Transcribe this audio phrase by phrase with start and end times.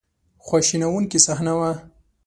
[0.45, 1.71] خواشینونکې صحنه وه.